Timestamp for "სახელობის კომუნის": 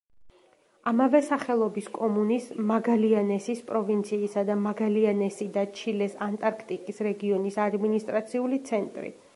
1.25-2.47